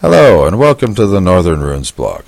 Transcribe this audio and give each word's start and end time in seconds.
Hello, 0.00 0.46
and 0.46 0.60
welcome 0.60 0.94
to 0.94 1.08
the 1.08 1.20
Northern 1.20 1.60
Runes 1.60 1.90
blog. 1.90 2.22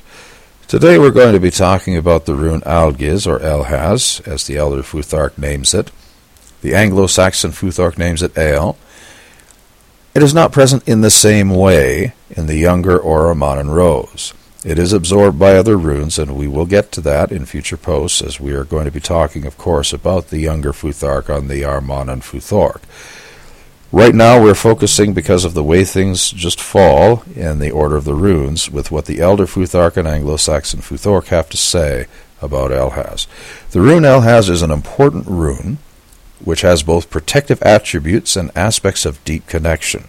Today 0.66 0.98
we're 0.98 1.12
going 1.12 1.34
to 1.34 1.38
be 1.38 1.52
talking 1.52 1.96
about 1.96 2.26
the 2.26 2.34
rune 2.34 2.62
Algiz, 2.62 3.28
or 3.28 3.38
Elhaz, 3.38 4.26
as 4.26 4.44
the 4.44 4.56
Elder 4.56 4.82
Futhark 4.82 5.38
names 5.38 5.72
it. 5.72 5.92
The 6.62 6.74
Anglo-Saxon 6.74 7.52
Futhark 7.52 7.96
names 7.96 8.24
it 8.24 8.34
Eolh. 8.34 8.74
It 10.16 10.22
is 10.24 10.34
not 10.34 10.50
present 10.50 10.88
in 10.88 11.02
the 11.02 11.12
same 11.12 11.50
way 11.50 12.14
in 12.28 12.48
the 12.48 12.56
younger 12.56 12.98
Armanen 12.98 13.72
rows. 13.72 14.34
It 14.64 14.76
is 14.76 14.92
absorbed 14.92 15.38
by 15.38 15.52
other 15.52 15.76
runes, 15.76 16.18
and 16.18 16.34
we 16.34 16.48
will 16.48 16.66
get 16.66 16.90
to 16.90 17.00
that 17.02 17.30
in 17.30 17.46
future 17.46 17.76
posts, 17.76 18.20
as 18.20 18.40
we 18.40 18.52
are 18.52 18.64
going 18.64 18.86
to 18.86 18.90
be 18.90 18.98
talking, 18.98 19.46
of 19.46 19.56
course, 19.56 19.92
about 19.92 20.30
the 20.30 20.40
younger 20.40 20.72
Futhark 20.72 21.32
on 21.32 21.46
the 21.46 21.62
Armanen 21.62 22.20
Futhork. 22.20 22.80
Right 23.92 24.14
now, 24.14 24.40
we're 24.40 24.54
focusing 24.54 25.14
because 25.14 25.44
of 25.44 25.54
the 25.54 25.64
way 25.64 25.84
things 25.84 26.30
just 26.30 26.60
fall 26.60 27.24
in 27.34 27.58
the 27.58 27.72
order 27.72 27.96
of 27.96 28.04
the 28.04 28.14
runes 28.14 28.70
with 28.70 28.92
what 28.92 29.06
the 29.06 29.18
Elder 29.18 29.46
Futhark 29.46 29.96
and 29.96 30.06
Anglo-Saxon 30.06 30.80
Futhorc 30.80 31.26
have 31.26 31.48
to 31.48 31.56
say 31.56 32.06
about 32.40 32.70
Elhaz. 32.70 33.26
The 33.72 33.80
rune 33.80 34.04
Elhaz 34.04 34.48
is 34.48 34.62
an 34.62 34.70
important 34.70 35.26
rune 35.26 35.78
which 36.44 36.60
has 36.60 36.84
both 36.84 37.10
protective 37.10 37.60
attributes 37.62 38.36
and 38.36 38.52
aspects 38.54 39.04
of 39.04 39.22
deep 39.24 39.48
connection. 39.48 40.06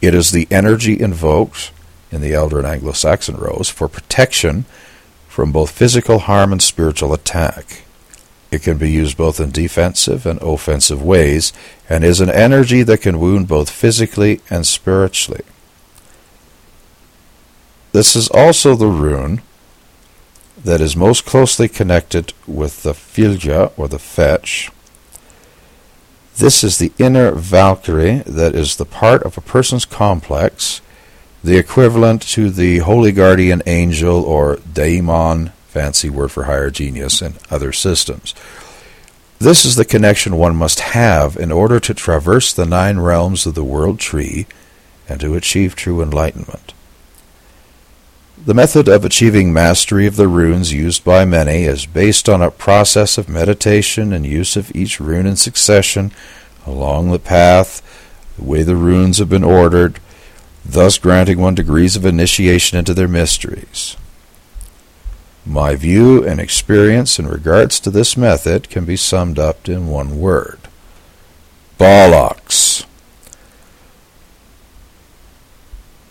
It 0.00 0.14
is 0.14 0.30
the 0.30 0.48
energy 0.50 0.98
invoked 0.98 1.70
in 2.10 2.22
the 2.22 2.32
Elder 2.32 2.58
and 2.58 2.66
Anglo-Saxon 2.66 3.36
rows 3.36 3.68
for 3.68 3.88
protection 3.88 4.64
from 5.28 5.52
both 5.52 5.70
physical 5.70 6.20
harm 6.20 6.50
and 6.50 6.62
spiritual 6.62 7.12
attack. 7.12 7.82
It 8.52 8.62
can 8.62 8.76
be 8.76 8.90
used 8.90 9.16
both 9.16 9.40
in 9.40 9.50
defensive 9.50 10.26
and 10.26 10.40
offensive 10.40 11.02
ways, 11.02 11.52
and 11.88 12.04
is 12.04 12.20
an 12.20 12.30
energy 12.30 12.82
that 12.82 13.00
can 13.00 13.18
wound 13.18 13.48
both 13.48 13.70
physically 13.70 14.40
and 14.50 14.66
spiritually. 14.66 15.42
This 17.92 18.14
is 18.14 18.28
also 18.28 18.76
the 18.76 18.86
rune 18.86 19.42
that 20.64 20.80
is 20.80 20.94
most 20.94 21.24
closely 21.24 21.66
connected 21.66 22.34
with 22.46 22.82
the 22.82 22.92
Fylgja, 22.92 23.72
or 23.76 23.88
the 23.88 23.98
fetch. 23.98 24.70
This 26.36 26.62
is 26.62 26.78
the 26.78 26.92
inner 26.98 27.32
Valkyrie 27.32 28.22
that 28.26 28.54
is 28.54 28.76
the 28.76 28.84
part 28.84 29.22
of 29.24 29.36
a 29.36 29.42
person's 29.42 29.84
complex 29.84 30.80
the 31.44 31.56
equivalent 31.56 32.22
to 32.22 32.50
the 32.50 32.78
holy 32.78 33.10
guardian 33.10 33.62
angel 33.66 34.22
or 34.22 34.56
daimon, 34.58 35.52
fancy 35.72 36.10
word 36.10 36.30
for 36.30 36.44
higher 36.44 36.70
genius, 36.70 37.22
in 37.22 37.34
other 37.50 37.72
systems. 37.72 38.34
This 39.38 39.64
is 39.64 39.74
the 39.74 39.84
connection 39.84 40.36
one 40.36 40.54
must 40.54 40.80
have 40.80 41.36
in 41.36 41.50
order 41.50 41.80
to 41.80 41.94
traverse 41.94 42.52
the 42.52 42.66
nine 42.66 43.00
realms 43.00 43.46
of 43.46 43.54
the 43.54 43.64
world 43.64 43.98
tree 43.98 44.46
and 45.08 45.18
to 45.20 45.34
achieve 45.34 45.74
true 45.74 46.02
enlightenment. 46.02 46.74
The 48.44 48.54
method 48.54 48.86
of 48.88 49.04
achieving 49.04 49.52
mastery 49.52 50.06
of 50.06 50.16
the 50.16 50.28
runes 50.28 50.72
used 50.72 51.04
by 51.04 51.24
many 51.24 51.62
is 51.62 51.86
based 51.86 52.28
on 52.28 52.42
a 52.42 52.50
process 52.50 53.16
of 53.16 53.28
meditation 53.28 54.12
and 54.12 54.26
use 54.26 54.56
of 54.56 54.74
each 54.76 55.00
rune 55.00 55.26
in 55.26 55.36
succession 55.36 56.12
along 56.66 57.10
the 57.10 57.18
path, 57.18 57.82
the 58.36 58.44
way 58.44 58.62
the 58.62 58.76
runes 58.76 59.18
have 59.18 59.28
been 59.28 59.44
ordered, 59.44 60.00
thus 60.64 60.98
granting 60.98 61.38
one 61.38 61.54
degrees 61.54 61.96
of 61.96 62.04
initiation 62.04 62.78
into 62.78 62.94
their 62.94 63.08
mysteries. 63.08 63.96
My 65.44 65.74
view 65.74 66.24
and 66.24 66.40
experience 66.40 67.18
in 67.18 67.26
regards 67.26 67.80
to 67.80 67.90
this 67.90 68.16
method 68.16 68.70
can 68.70 68.84
be 68.84 68.96
summed 68.96 69.38
up 69.38 69.68
in 69.68 69.88
one 69.88 70.20
word. 70.20 70.60
Bollocks. 71.78 72.84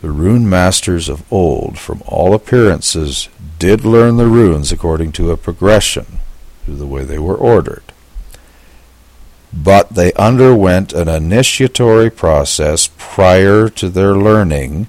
The 0.02 0.12
rune 0.12 0.50
masters 0.50 1.08
of 1.08 1.32
old, 1.32 1.78
from 1.78 2.02
all 2.06 2.34
appearances, 2.34 3.30
did 3.60 3.86
learn 3.86 4.18
the 4.18 4.28
runes 4.28 4.72
according 4.72 5.12
to 5.14 5.32
a 5.32 5.38
progression, 5.38 6.20
through 6.66 6.76
the 6.76 6.88
way 6.88 7.04
they 7.04 7.20
were 7.20 7.36
ordered 7.36 7.84
but 9.54 9.89
they 9.95 10.14
underwent 10.14 10.94
an 10.94 11.10
initiatory 11.10 12.10
process 12.10 12.89
prior 12.98 13.70
to 13.70 13.89
their 13.89 14.14
learning 14.14 14.88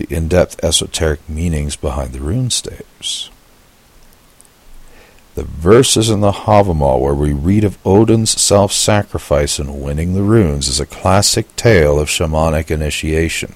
the 0.00 0.14
in-depth 0.14 0.64
esoteric 0.64 1.20
meanings 1.28 1.76
behind 1.76 2.12
the 2.12 2.20
rune 2.20 2.48
staves. 2.48 3.30
The 5.34 5.44
verses 5.44 6.08
in 6.08 6.20
the 6.20 6.32
Havamal 6.32 7.00
where 7.00 7.14
we 7.14 7.32
read 7.32 7.64
of 7.64 7.78
Odin's 7.84 8.30
self-sacrifice 8.40 9.58
in 9.58 9.80
winning 9.80 10.14
the 10.14 10.22
runes 10.22 10.68
is 10.68 10.80
a 10.80 10.86
classic 10.86 11.54
tale 11.54 12.00
of 12.00 12.08
shamanic 12.08 12.70
initiation. 12.70 13.54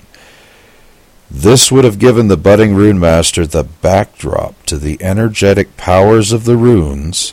This 1.30 1.72
would 1.72 1.84
have 1.84 1.98
given 1.98 2.28
the 2.28 2.36
budding 2.36 2.74
rune 2.74 3.00
master 3.00 3.46
the 3.46 3.64
backdrop 3.64 4.62
to 4.64 4.76
the 4.76 5.02
energetic 5.02 5.78
powers 5.78 6.30
of 6.30 6.44
the 6.44 6.56
runes 6.56 7.32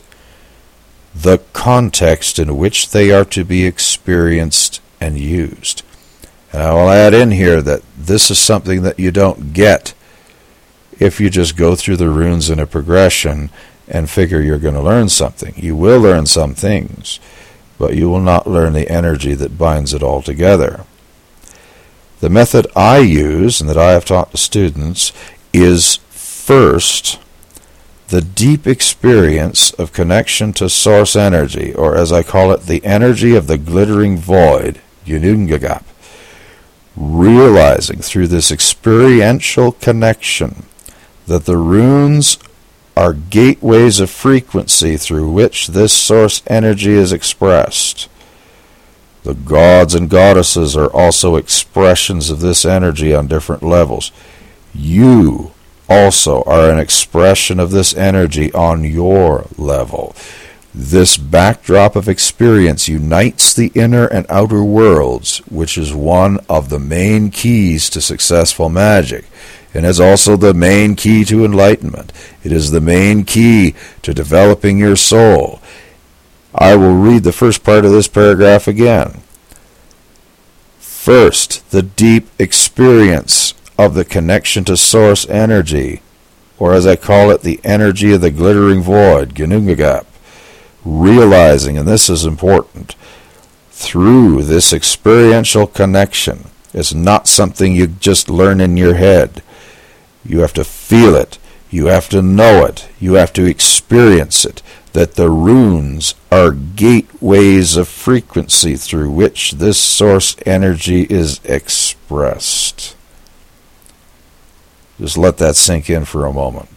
the 1.14 1.38
context 1.52 2.38
in 2.38 2.56
which 2.56 2.88
they 2.88 3.10
are 3.10 3.26
to 3.26 3.44
be 3.44 3.66
experienced 3.66 4.80
and 4.98 5.18
used. 5.18 5.82
Uh, 6.52 6.58
and 6.58 6.62
I 6.62 6.72
will 6.72 6.90
add 6.90 7.14
in 7.14 7.30
here 7.30 7.62
that 7.62 7.82
this 7.96 8.30
is 8.30 8.38
something 8.38 8.82
that 8.82 8.98
you 8.98 9.10
don't 9.10 9.52
get 9.52 9.94
if 10.98 11.20
you 11.20 11.30
just 11.30 11.56
go 11.56 11.74
through 11.74 11.96
the 11.96 12.10
runes 12.10 12.50
in 12.50 12.58
a 12.58 12.66
progression 12.66 13.50
and 13.88 14.08
figure 14.08 14.40
you're 14.40 14.58
going 14.58 14.74
to 14.74 14.80
learn 14.82 15.08
something. 15.08 15.54
You 15.56 15.74
will 15.74 16.00
learn 16.00 16.26
some 16.26 16.54
things, 16.54 17.20
but 17.78 17.94
you 17.94 18.08
will 18.08 18.20
not 18.20 18.46
learn 18.46 18.72
the 18.72 18.88
energy 18.90 19.34
that 19.34 19.58
binds 19.58 19.94
it 19.94 20.02
all 20.02 20.22
together. 20.22 20.84
The 22.20 22.30
method 22.30 22.66
I 22.76 22.98
use 22.98 23.60
and 23.60 23.68
that 23.68 23.78
I 23.78 23.92
have 23.92 24.04
taught 24.04 24.30
to 24.30 24.36
students 24.36 25.12
is 25.52 25.96
first 26.10 27.18
the 28.08 28.20
deep 28.20 28.66
experience 28.66 29.72
of 29.72 29.92
connection 29.92 30.52
to 30.52 30.68
source 30.68 31.16
energy, 31.16 31.74
or 31.74 31.96
as 31.96 32.12
I 32.12 32.22
call 32.22 32.52
it, 32.52 32.62
the 32.62 32.84
energy 32.84 33.34
of 33.34 33.46
the 33.46 33.58
glittering 33.58 34.18
void, 34.18 34.80
Ginnungagap, 35.06 35.82
realizing 36.96 37.98
through 37.98 38.28
this 38.28 38.50
experiential 38.50 39.72
connection 39.72 40.64
that 41.26 41.44
the 41.44 41.56
runes 41.56 42.38
are 42.96 43.14
gateways 43.14 44.00
of 44.00 44.10
frequency 44.10 44.96
through 44.96 45.30
which 45.30 45.68
this 45.68 45.92
source 45.92 46.42
energy 46.46 46.92
is 46.92 47.12
expressed. 47.12 48.08
The 49.22 49.34
gods 49.34 49.94
and 49.94 50.10
goddesses 50.10 50.76
are 50.76 50.92
also 50.92 51.36
expressions 51.36 52.28
of 52.28 52.40
this 52.40 52.64
energy 52.64 53.14
on 53.14 53.28
different 53.28 53.62
levels. 53.62 54.10
You 54.74 55.52
also 55.88 56.42
are 56.42 56.70
an 56.70 56.78
expression 56.78 57.60
of 57.60 57.70
this 57.70 57.94
energy 57.94 58.52
on 58.52 58.84
your 58.84 59.46
level. 59.56 60.14
This 60.74 61.18
backdrop 61.18 61.96
of 61.96 62.08
experience 62.08 62.88
unites 62.88 63.52
the 63.52 63.70
inner 63.74 64.06
and 64.06 64.24
outer 64.30 64.64
worlds, 64.64 65.38
which 65.50 65.76
is 65.76 65.92
one 65.92 66.38
of 66.48 66.70
the 66.70 66.78
main 66.78 67.30
keys 67.30 67.90
to 67.90 68.00
successful 68.00 68.70
magic, 68.70 69.26
and 69.74 69.84
is 69.84 70.00
also 70.00 70.34
the 70.34 70.54
main 70.54 70.96
key 70.96 71.26
to 71.26 71.44
enlightenment. 71.44 72.10
It 72.42 72.52
is 72.52 72.70
the 72.70 72.80
main 72.80 73.24
key 73.24 73.74
to 74.00 74.14
developing 74.14 74.78
your 74.78 74.96
soul. 74.96 75.60
I 76.54 76.74
will 76.76 76.94
read 76.94 77.24
the 77.24 77.32
first 77.32 77.64
part 77.64 77.84
of 77.84 77.92
this 77.92 78.08
paragraph 78.08 78.66
again. 78.66 79.22
First, 80.78 81.68
the 81.70 81.82
deep 81.82 82.28
experience 82.38 83.52
of 83.76 83.92
the 83.92 84.06
connection 84.06 84.64
to 84.64 84.76
source 84.78 85.28
energy, 85.28 86.00
or 86.58 86.72
as 86.72 86.86
I 86.86 86.96
call 86.96 87.30
it, 87.30 87.42
the 87.42 87.60
energy 87.62 88.12
of 88.12 88.22
the 88.22 88.30
glittering 88.30 88.80
void, 88.80 89.34
Ginnungagap, 89.34 90.06
realizing, 90.84 91.78
and 91.78 91.86
this 91.86 92.08
is 92.08 92.24
important, 92.24 92.94
through 93.70 94.42
this 94.42 94.72
experiential 94.72 95.66
connection. 95.66 96.48
It's 96.72 96.94
not 96.94 97.28
something 97.28 97.74
you 97.74 97.86
just 97.86 98.30
learn 98.30 98.60
in 98.60 98.76
your 98.76 98.94
head. 98.94 99.42
You 100.24 100.40
have 100.40 100.52
to 100.54 100.64
feel 100.64 101.14
it. 101.14 101.38
You 101.70 101.86
have 101.86 102.08
to 102.10 102.22
know 102.22 102.64
it. 102.64 102.88
You 103.00 103.14
have 103.14 103.32
to 103.34 103.44
experience 103.44 104.44
it. 104.44 104.62
That 104.92 105.14
the 105.14 105.30
runes 105.30 106.14
are 106.30 106.50
gateways 106.50 107.76
of 107.76 107.88
frequency 107.88 108.76
through 108.76 109.10
which 109.10 109.52
this 109.52 109.78
source 109.78 110.36
energy 110.44 111.02
is 111.04 111.40
expressed. 111.44 112.94
Just 115.00 115.16
let 115.18 115.38
that 115.38 115.56
sink 115.56 115.88
in 115.90 116.04
for 116.04 116.26
a 116.26 116.32
moment. 116.32 116.68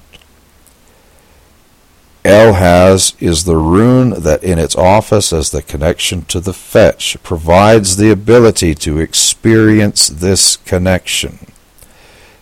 Elhaz 2.25 3.13
is 3.21 3.43
the 3.43 3.55
rune 3.55 4.21
that 4.21 4.43
in 4.43 4.57
its 4.57 4.75
office 4.75 5.31
as 5.31 5.51
the 5.51 5.61
connection 5.61 6.23
to 6.23 6.39
the 6.39 6.53
fetch 6.53 7.21
provides 7.21 7.97
the 7.97 8.09
ability 8.09 8.73
to 8.73 8.97
experience 8.97 10.07
this 10.07 10.57
connection. 10.57 11.45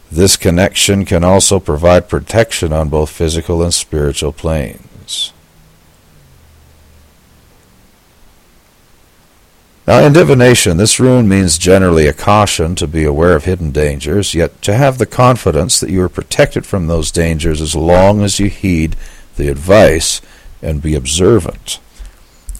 This 0.09 0.37
connection 0.37 1.03
can 1.03 1.25
also 1.25 1.59
provide 1.59 2.07
protection 2.07 2.71
on 2.71 2.87
both 2.87 3.09
physical 3.09 3.61
and 3.61 3.73
spiritual 3.73 4.31
planes. 4.31 5.33
Now, 9.85 9.99
in 9.99 10.13
divination, 10.13 10.77
this 10.77 10.97
rune 10.97 11.27
means 11.27 11.57
generally 11.57 12.07
a 12.07 12.13
caution 12.13 12.75
to 12.75 12.87
be 12.87 13.03
aware 13.03 13.35
of 13.35 13.43
hidden 13.43 13.71
dangers, 13.71 14.33
yet 14.33 14.61
to 14.61 14.75
have 14.75 14.97
the 14.97 15.05
confidence 15.05 15.81
that 15.81 15.89
you 15.89 16.01
are 16.03 16.09
protected 16.09 16.65
from 16.65 16.87
those 16.87 17.11
dangers 17.11 17.59
as 17.59 17.75
long 17.75 18.21
as 18.21 18.39
you 18.39 18.47
heed 18.47 18.95
the 19.35 19.49
advice 19.49 20.21
and 20.61 20.81
be 20.81 20.95
observant. 20.95 21.79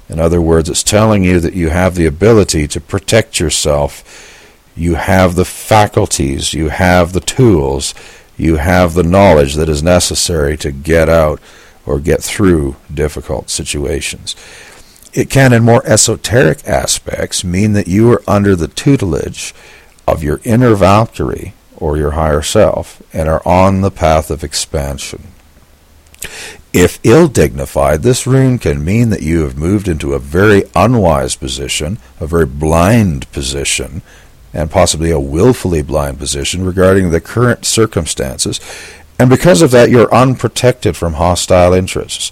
In 0.10 0.20
other 0.20 0.42
words, 0.42 0.70
it's 0.70 0.84
telling 0.84 1.24
you 1.24 1.40
that 1.40 1.54
you 1.56 1.70
have 1.70 1.96
the 1.96 2.06
ability 2.06 2.68
to 2.68 2.82
protect 2.82 3.40
yourself. 3.40 4.04
You 4.76 4.96
have 4.96 5.36
the 5.36 5.46
faculties, 5.46 6.54
you 6.54 6.70
have 6.70 7.14
the 7.14 7.20
tools, 7.20 7.94
you 8.38 8.58
have 8.58 8.94
the 8.94 9.04
knowledge 9.04 9.56
that 9.56 9.70
is 9.70 9.82
necessary 9.82 10.58
to 10.58 10.72
get 10.72 11.08
out 11.08 11.40
or 11.86 12.00
get 12.00 12.22
through 12.24 12.76
difficult 12.94 13.50
situations. 13.50 14.36
It 15.14 15.30
can, 15.30 15.54
in 15.54 15.64
more 15.64 15.86
esoteric 15.86 16.68
aspects, 16.68 17.44
mean 17.44 17.74
that 17.74 17.88
you 17.88 18.12
are 18.12 18.24
under 18.28 18.56
the 18.56 18.68
tutelage 18.68 19.54
of 20.08 20.24
your 20.24 20.42
inner 20.44 20.76
Valkyrie 20.76 21.54
or 21.78 21.98
your 21.98 22.12
higher 22.12 22.42
self 22.42 23.02
and 23.14 23.30
are 23.30 23.42
on 23.46 23.82
the 23.82 23.92
path 23.92 24.32
of 24.32 24.44
expansion. 24.44 25.28
If 26.74 27.00
ill 27.04 27.28
dignified, 27.28 28.02
this 28.02 28.26
rune 28.26 28.58
can 28.58 28.84
mean 28.84 29.10
that 29.12 29.22
you 29.22 29.44
have 29.44 29.58
moved 29.58 29.88
into 29.88 30.14
a 30.14 30.20
very 30.20 30.64
unwise 30.76 31.36
position, 31.36 32.00
a 32.20 32.26
very 32.26 32.48
blind 32.48 33.32
position, 33.32 34.02
and 34.54 34.72
possibly 34.72 35.12
a 35.12 35.20
willfully 35.20 35.84
blind 35.84 36.18
position 36.18 36.66
regarding 36.66 37.12
the 37.12 37.22
current 37.22 37.66
circumstances, 37.66 38.60
and 39.20 39.30
because 39.30 39.62
of 39.62 39.72
that, 39.72 39.92
you're 39.92 40.14
unprotected 40.14 40.98
from 40.98 41.14
hostile 41.14 41.74
interests. 41.74 42.32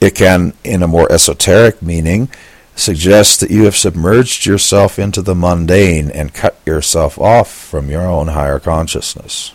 It 0.00 0.14
can, 0.14 0.54
in 0.64 0.82
a 0.82 0.88
more 0.88 1.10
esoteric 1.10 1.82
meaning, 1.82 2.30
suggest 2.74 3.40
that 3.40 3.50
you 3.50 3.64
have 3.64 3.76
submerged 3.76 4.46
yourself 4.46 4.98
into 4.98 5.22
the 5.22 5.34
mundane 5.34 6.10
and 6.10 6.34
cut 6.34 6.58
yourself 6.66 7.18
off 7.18 7.50
from 7.50 7.90
your 7.90 8.06
own 8.06 8.28
higher 8.28 8.58
consciousness. 8.58 9.54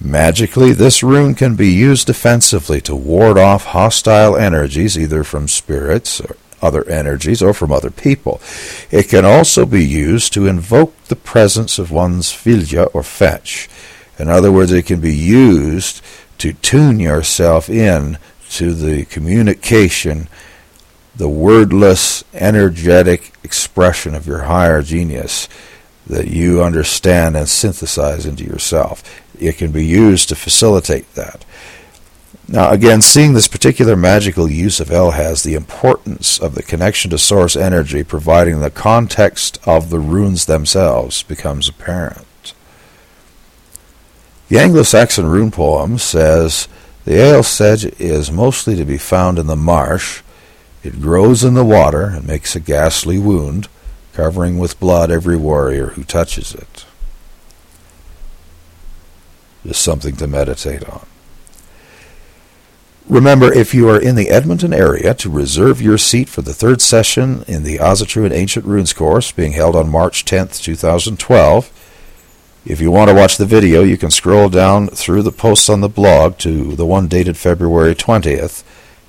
Magically, 0.00 0.72
this 0.72 1.02
rune 1.02 1.34
can 1.34 1.56
be 1.56 1.72
used 1.72 2.06
defensively 2.06 2.80
to 2.82 2.94
ward 2.94 3.36
off 3.36 3.64
hostile 3.66 4.36
energies, 4.36 4.96
either 4.96 5.24
from 5.24 5.48
spirits 5.48 6.20
or 6.20 6.36
other 6.62 6.88
energies 6.88 7.42
or 7.42 7.52
from 7.52 7.72
other 7.72 7.90
people. 7.90 8.40
It 8.90 9.08
can 9.08 9.24
also 9.24 9.66
be 9.66 9.84
used 9.84 10.32
to 10.34 10.46
invoke 10.46 10.94
the 11.04 11.16
presence 11.16 11.78
of 11.78 11.90
one's 11.90 12.32
Fylgja 12.32 12.88
or 12.94 13.02
fetch. 13.02 13.68
In 14.18 14.28
other 14.28 14.52
words, 14.52 14.72
it 14.72 14.86
can 14.86 15.00
be 15.00 15.14
used 15.14 16.00
to 16.38 16.52
tune 16.52 17.00
yourself 17.00 17.68
in 17.68 18.18
to 18.50 18.74
the 18.74 19.04
communication, 19.04 20.28
the 21.14 21.28
wordless, 21.28 22.24
energetic 22.32 23.32
expression 23.42 24.14
of 24.14 24.26
your 24.26 24.42
higher 24.42 24.82
genius 24.82 25.48
that 26.08 26.28
you 26.28 26.62
understand 26.62 27.36
and 27.36 27.48
synthesize 27.48 28.26
into 28.26 28.44
yourself. 28.44 29.02
It 29.38 29.58
can 29.58 29.70
be 29.70 29.84
used 29.84 30.28
to 30.30 30.34
facilitate 30.34 31.14
that. 31.14 31.44
Now, 32.50 32.70
again, 32.70 33.02
seeing 33.02 33.34
this 33.34 33.46
particular 33.46 33.94
magical 33.94 34.50
use 34.50 34.80
of 34.80 34.88
Elhaz 34.88 35.44
the 35.44 35.54
importance 35.54 36.38
of 36.38 36.54
the 36.54 36.62
connection 36.62 37.10
to 37.10 37.18
source 37.18 37.56
energy 37.56 38.02
providing 38.02 38.60
the 38.60 38.70
context 38.70 39.58
of 39.66 39.90
the 39.90 39.98
runes 39.98 40.46
themselves 40.46 41.22
becomes 41.22 41.68
apparent. 41.68 42.54
The 44.48 44.58
Anglo 44.58 44.82
Saxon 44.82 45.26
rune 45.26 45.50
poem 45.50 45.98
says 45.98 46.68
the 47.04 47.16
ale 47.16 47.42
sedge 47.42 47.84
is 48.00 48.32
mostly 48.32 48.76
to 48.76 48.84
be 48.86 48.96
found 48.96 49.38
in 49.38 49.46
the 49.46 49.56
marsh. 49.56 50.22
It 50.82 51.02
grows 51.02 51.44
in 51.44 51.52
the 51.52 51.64
water 51.64 52.04
and 52.04 52.26
makes 52.26 52.56
a 52.56 52.60
ghastly 52.60 53.18
wound, 53.18 53.68
covering 54.18 54.58
with 54.58 54.80
blood 54.80 55.12
every 55.12 55.36
warrior 55.36 55.90
who 55.90 56.02
touches 56.02 56.52
it. 56.52 56.84
Just 59.64 59.80
something 59.80 60.16
to 60.16 60.26
meditate 60.26 60.82
on. 60.88 61.06
Remember, 63.08 63.52
if 63.52 63.72
you 63.72 63.88
are 63.88 64.00
in 64.00 64.16
the 64.16 64.28
Edmonton 64.28 64.72
area, 64.72 65.14
to 65.14 65.30
reserve 65.30 65.80
your 65.80 65.98
seat 65.98 66.28
for 66.28 66.42
the 66.42 66.52
third 66.52 66.82
session 66.82 67.44
in 67.46 67.62
the 67.62 67.76
Asatru 67.76 68.24
and 68.24 68.32
Ancient 68.32 68.66
Runes 68.66 68.92
course 68.92 69.30
being 69.30 69.52
held 69.52 69.76
on 69.76 69.88
March 69.88 70.24
10th, 70.24 70.60
2012. 70.64 71.70
If 72.66 72.80
you 72.80 72.90
want 72.90 73.10
to 73.10 73.14
watch 73.14 73.36
the 73.36 73.46
video, 73.46 73.84
you 73.84 73.96
can 73.96 74.10
scroll 74.10 74.48
down 74.48 74.88
through 74.88 75.22
the 75.22 75.30
posts 75.30 75.68
on 75.68 75.80
the 75.80 75.88
blog 75.88 76.38
to 76.38 76.74
the 76.74 76.84
one 76.84 77.06
dated 77.06 77.36
February 77.36 77.94
20th, 77.94 78.64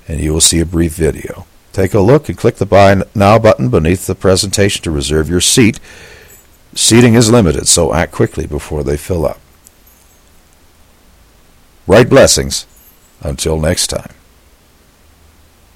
and 0.06 0.20
you 0.20 0.32
will 0.32 0.40
see 0.40 0.60
a 0.60 0.64
brief 0.64 0.94
video. 0.94 1.46
Take 1.72 1.94
a 1.94 2.00
look 2.00 2.28
and 2.28 2.36
click 2.36 2.56
the 2.56 2.66
Buy 2.66 3.02
Now 3.14 3.38
button 3.38 3.68
beneath 3.70 4.06
the 4.06 4.14
presentation 4.14 4.82
to 4.82 4.90
reserve 4.90 5.28
your 5.28 5.40
seat. 5.40 5.78
Seating 6.74 7.14
is 7.14 7.30
limited, 7.30 7.68
so 7.68 7.94
act 7.94 8.12
quickly 8.12 8.46
before 8.46 8.82
they 8.82 8.96
fill 8.96 9.26
up. 9.26 9.40
Right 11.86 12.08
blessings. 12.08 12.66
Until 13.22 13.60
next 13.60 13.88
time. 13.88 14.14